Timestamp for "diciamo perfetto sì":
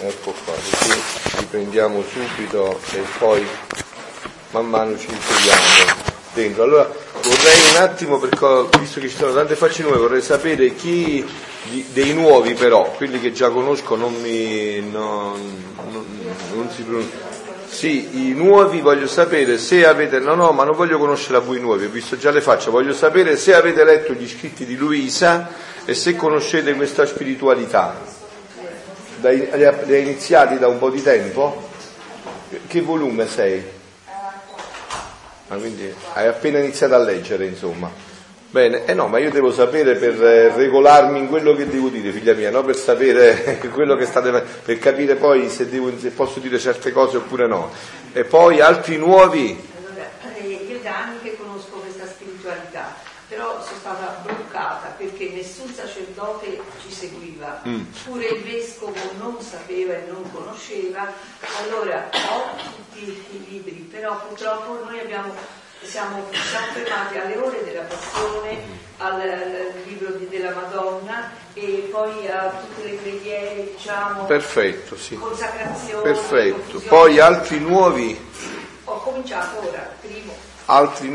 73.76-75.16